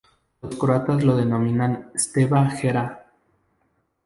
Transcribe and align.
Los 0.41 0.55
croatas 0.55 1.03
lo 1.03 1.15
denominan 1.15 1.91
"Sveta 1.93 2.49
Gera". 2.49 3.05